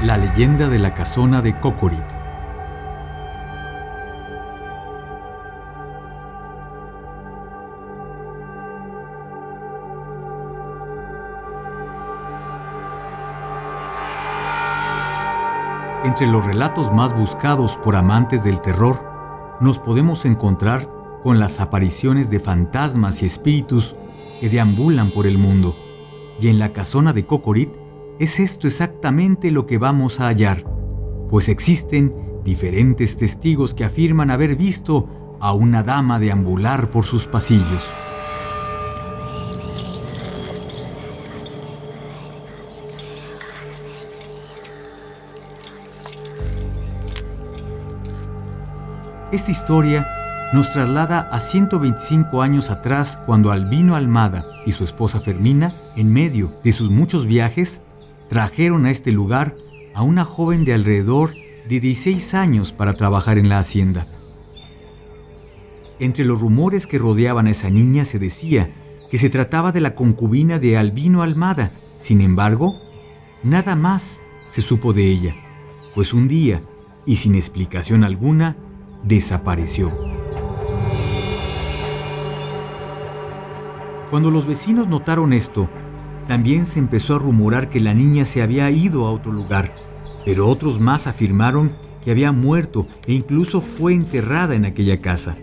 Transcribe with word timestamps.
La 0.00 0.16
leyenda 0.16 0.68
de 0.68 0.78
la 0.78 0.94
casona 0.94 1.42
de 1.42 1.58
Cocorit. 1.58 1.98
Entre 16.04 16.28
los 16.28 16.46
relatos 16.46 16.92
más 16.92 17.12
buscados 17.12 17.76
por 17.78 17.96
amantes 17.96 18.44
del 18.44 18.60
terror, 18.60 19.02
nos 19.60 19.80
podemos 19.80 20.24
encontrar 20.26 20.88
con 21.24 21.40
las 21.40 21.58
apariciones 21.58 22.30
de 22.30 22.38
fantasmas 22.38 23.20
y 23.24 23.26
espíritus 23.26 23.96
que 24.40 24.48
deambulan 24.48 25.10
por 25.10 25.26
el 25.26 25.38
mundo. 25.38 25.74
Y 26.40 26.46
en 26.46 26.60
la 26.60 26.72
casona 26.72 27.12
de 27.12 27.26
Cocorit 27.26 27.87
es 28.18 28.40
esto 28.40 28.66
exactamente 28.66 29.50
lo 29.50 29.66
que 29.66 29.78
vamos 29.78 30.20
a 30.20 30.26
hallar, 30.26 30.64
pues 31.30 31.48
existen 31.48 32.12
diferentes 32.44 33.16
testigos 33.16 33.74
que 33.74 33.84
afirman 33.84 34.30
haber 34.30 34.56
visto 34.56 35.36
a 35.40 35.52
una 35.52 35.82
dama 35.82 36.18
deambular 36.18 36.90
por 36.90 37.04
sus 37.04 37.26
pasillos. 37.26 38.12
Esta 49.30 49.50
historia 49.50 50.08
nos 50.54 50.72
traslada 50.72 51.28
a 51.30 51.38
125 51.38 52.40
años 52.40 52.70
atrás 52.70 53.18
cuando 53.26 53.52
Albino 53.52 53.94
Almada 53.94 54.44
y 54.64 54.72
su 54.72 54.84
esposa 54.84 55.20
Fermina, 55.20 55.74
en 55.96 56.10
medio 56.10 56.50
de 56.64 56.72
sus 56.72 56.90
muchos 56.90 57.26
viajes, 57.26 57.82
trajeron 58.28 58.86
a 58.86 58.90
este 58.90 59.12
lugar 59.12 59.54
a 59.94 60.02
una 60.02 60.24
joven 60.24 60.64
de 60.64 60.74
alrededor 60.74 61.34
de 61.68 61.80
16 61.80 62.34
años 62.34 62.72
para 62.72 62.94
trabajar 62.94 63.38
en 63.38 63.48
la 63.48 63.58
hacienda. 63.58 64.06
Entre 65.98 66.24
los 66.24 66.40
rumores 66.40 66.86
que 66.86 66.98
rodeaban 66.98 67.46
a 67.46 67.50
esa 67.50 67.70
niña 67.70 68.04
se 68.04 68.18
decía 68.18 68.70
que 69.10 69.18
se 69.18 69.30
trataba 69.30 69.72
de 69.72 69.80
la 69.80 69.94
concubina 69.94 70.58
de 70.58 70.76
Albino 70.76 71.22
Almada. 71.22 71.72
Sin 71.98 72.20
embargo, 72.20 72.76
nada 73.42 73.74
más 73.74 74.20
se 74.50 74.62
supo 74.62 74.92
de 74.92 75.08
ella, 75.10 75.34
pues 75.94 76.12
un 76.12 76.28
día, 76.28 76.62
y 77.04 77.16
sin 77.16 77.34
explicación 77.34 78.04
alguna, 78.04 78.56
desapareció. 79.02 79.90
Cuando 84.10 84.30
los 84.30 84.46
vecinos 84.46 84.88
notaron 84.88 85.32
esto, 85.32 85.68
también 86.28 86.66
se 86.66 86.78
empezó 86.78 87.16
a 87.16 87.18
rumorar 87.18 87.70
que 87.70 87.80
la 87.80 87.94
niña 87.94 88.26
se 88.26 88.42
había 88.42 88.70
ido 88.70 89.06
a 89.06 89.10
otro 89.10 89.32
lugar, 89.32 89.72
pero 90.26 90.46
otros 90.46 90.78
más 90.78 91.06
afirmaron 91.06 91.72
que 92.04 92.10
había 92.10 92.32
muerto 92.32 92.86
e 93.06 93.14
incluso 93.14 93.62
fue 93.62 93.94
enterrada 93.94 94.54
en 94.54 94.66
aquella 94.66 95.00
casa. 95.00 95.36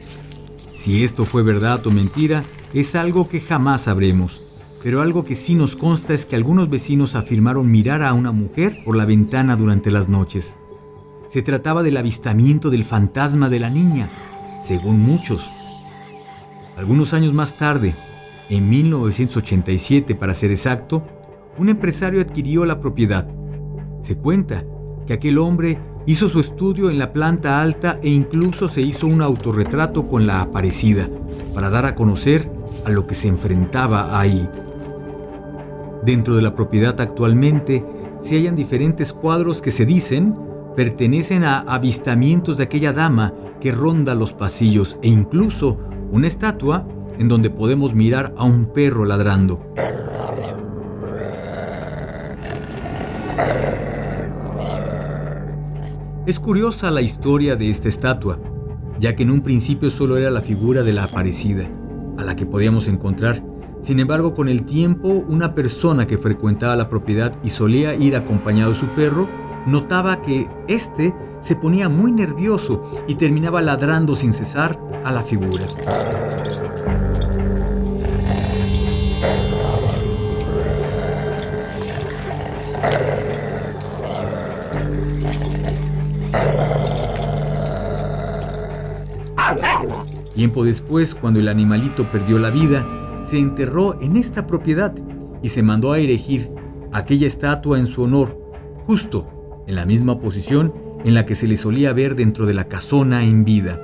Si 0.75 1.03
esto 1.03 1.25
fue 1.25 1.41
verdad 1.41 1.85
o 1.87 1.91
mentira, 1.91 2.43
es 2.73 2.93
algo 2.95 3.27
que 3.27 3.41
jamás 3.41 3.81
sabremos, 3.81 4.41
pero 4.83 5.01
algo 5.01 5.25
que 5.25 5.35
sí 5.35 5.55
nos 5.55 5.75
consta 5.75 6.13
es 6.13 6.27
que 6.27 6.35
algunos 6.35 6.69
vecinos 6.69 7.15
afirmaron 7.15 7.71
mirar 7.71 8.03
a 8.03 8.13
una 8.13 8.31
mujer 8.31 8.83
por 8.85 8.95
la 8.95 9.05
ventana 9.05 9.55
durante 9.55 9.89
las 9.89 10.07
noches. 10.07 10.55
Se 11.29 11.41
trataba 11.41 11.81
del 11.81 11.97
avistamiento 11.97 12.69
del 12.69 12.85
fantasma 12.85 13.49
de 13.49 13.59
la 13.59 13.71
niña, 13.71 14.07
según 14.63 15.01
muchos. 15.01 15.51
Algunos 16.77 17.13
años 17.13 17.33
más 17.33 17.57
tarde, 17.57 17.95
en 18.49 18.69
1987, 18.69 20.15
para 20.15 20.33
ser 20.33 20.51
exacto, 20.51 21.03
un 21.57 21.69
empresario 21.69 22.21
adquirió 22.21 22.65
la 22.65 22.79
propiedad. 22.79 23.27
Se 24.01 24.17
cuenta 24.17 24.63
que 25.07 25.13
aquel 25.13 25.37
hombre 25.37 25.79
hizo 26.05 26.29
su 26.29 26.39
estudio 26.39 26.89
en 26.89 26.99
la 26.99 27.13
planta 27.13 27.61
alta 27.61 27.99
e 28.03 28.09
incluso 28.09 28.69
se 28.69 28.81
hizo 28.81 29.07
un 29.07 29.21
autorretrato 29.21 30.07
con 30.07 30.27
la 30.27 30.41
aparecida 30.41 31.09
para 31.53 31.69
dar 31.69 31.85
a 31.85 31.95
conocer 31.95 32.51
a 32.85 32.91
lo 32.91 33.07
que 33.07 33.15
se 33.15 33.27
enfrentaba 33.27 34.19
ahí. 34.19 34.47
Dentro 36.03 36.35
de 36.35 36.43
la 36.43 36.55
propiedad 36.55 36.99
actualmente 37.01 37.83
se 38.19 38.35
hallan 38.35 38.55
diferentes 38.55 39.11
cuadros 39.11 39.61
que 39.61 39.71
se 39.71 39.85
dicen 39.85 40.35
pertenecen 40.75 41.43
a 41.43 41.59
avistamientos 41.59 42.57
de 42.57 42.65
aquella 42.65 42.93
dama 42.93 43.33
que 43.59 43.71
ronda 43.71 44.13
los 44.13 44.33
pasillos 44.33 44.99
e 45.01 45.07
incluso 45.07 45.79
una 46.11 46.27
estatua 46.27 46.85
en 47.17 47.27
donde 47.27 47.49
podemos 47.49 47.93
mirar 47.93 48.33
a 48.37 48.43
un 48.43 48.65
perro 48.65 49.05
ladrando. 49.05 49.61
Es 56.25 56.39
curiosa 56.39 56.89
la 56.89 57.01
historia 57.01 57.55
de 57.55 57.69
esta 57.69 57.87
estatua, 57.87 58.39
ya 58.99 59.15
que 59.15 59.21
en 59.21 59.29
un 59.29 59.41
principio 59.41 59.91
solo 59.91 60.17
era 60.17 60.31
la 60.31 60.41
figura 60.41 60.81
de 60.81 60.91
la 60.91 61.03
aparecida, 61.03 61.69
a 62.17 62.23
la 62.23 62.35
que 62.35 62.47
podíamos 62.47 62.87
encontrar. 62.87 63.43
Sin 63.79 63.99
embargo, 63.99 64.33
con 64.33 64.49
el 64.49 64.65
tiempo, 64.65 65.09
una 65.09 65.53
persona 65.53 66.07
que 66.07 66.17
frecuentaba 66.17 66.75
la 66.75 66.89
propiedad 66.89 67.31
y 67.43 67.51
solía 67.51 67.93
ir 67.93 68.15
acompañado 68.15 68.71
de 68.71 68.77
su 68.79 68.87
perro, 68.87 69.27
notaba 69.67 70.23
que 70.23 70.47
éste 70.67 71.13
se 71.41 71.55
ponía 71.55 71.89
muy 71.89 72.11
nervioso 72.11 72.83
y 73.07 73.13
terminaba 73.13 73.61
ladrando 73.61 74.15
sin 74.15 74.33
cesar 74.33 74.79
a 75.03 75.11
la 75.11 75.21
figura. 75.21 75.65
Tiempo 90.35 90.65
después, 90.65 91.15
cuando 91.15 91.39
el 91.39 91.47
animalito 91.47 92.11
perdió 92.11 92.37
la 92.37 92.49
vida, 92.49 92.85
se 93.25 93.39
enterró 93.39 93.99
en 94.01 94.17
esta 94.17 94.45
propiedad 94.45 94.93
y 95.41 95.49
se 95.49 95.63
mandó 95.63 95.93
a 95.93 95.99
erigir 95.99 96.51
aquella 96.91 97.25
estatua 97.25 97.79
en 97.79 97.87
su 97.87 98.03
honor, 98.03 98.37
justo 98.85 99.63
en 99.65 99.75
la 99.75 99.85
misma 99.85 100.19
posición 100.19 100.73
en 101.05 101.13
la 101.13 101.25
que 101.25 101.35
se 101.35 101.47
le 101.47 101.55
solía 101.55 101.93
ver 101.93 102.15
dentro 102.15 102.45
de 102.45 102.53
la 102.53 102.65
casona 102.65 103.23
en 103.23 103.45
vida. 103.45 103.79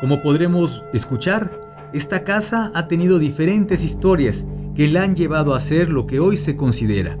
Como 0.00 0.20
podremos 0.20 0.84
escuchar, 0.92 1.90
esta 1.94 2.22
casa 2.22 2.70
ha 2.74 2.86
tenido 2.86 3.18
diferentes 3.18 3.82
historias 3.82 4.46
que 4.74 4.88
la 4.88 5.04
han 5.04 5.14
llevado 5.14 5.54
a 5.54 5.60
ser 5.60 5.90
lo 5.90 6.06
que 6.06 6.20
hoy 6.20 6.36
se 6.36 6.54
considera 6.54 7.18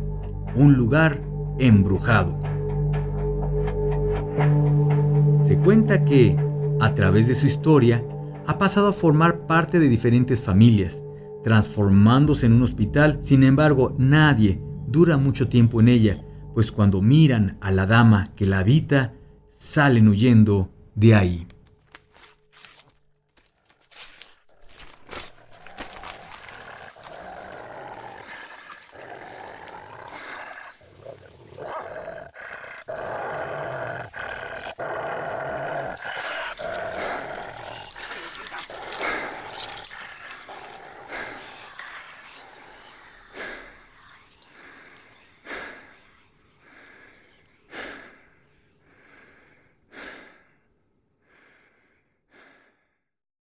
un 0.54 0.74
lugar 0.74 1.22
embrujado. 1.58 2.38
Se 5.42 5.58
cuenta 5.58 6.04
que, 6.04 6.36
a 6.80 6.94
través 6.94 7.28
de 7.28 7.34
su 7.34 7.46
historia, 7.46 8.04
ha 8.46 8.58
pasado 8.58 8.88
a 8.88 8.92
formar 8.92 9.46
parte 9.46 9.78
de 9.78 9.88
diferentes 9.88 10.42
familias, 10.42 11.02
transformándose 11.44 12.46
en 12.46 12.52
un 12.52 12.62
hospital. 12.62 13.18
Sin 13.20 13.42
embargo, 13.42 13.94
nadie 13.98 14.60
dura 14.86 15.16
mucho 15.16 15.48
tiempo 15.48 15.80
en 15.80 15.88
ella, 15.88 16.24
pues 16.54 16.70
cuando 16.70 17.02
miran 17.02 17.58
a 17.60 17.70
la 17.70 17.86
dama 17.86 18.32
que 18.36 18.46
la 18.46 18.60
habita, 18.60 19.14
salen 19.48 20.08
huyendo 20.08 20.70
de 20.94 21.14
ahí. 21.14 21.46